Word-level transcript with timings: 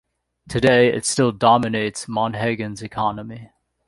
Today, 0.49 0.87
it 0.91 1.05
still 1.05 1.31
dominates 1.31 2.07
Monhegan's 2.07 2.81
economy. 2.81 3.51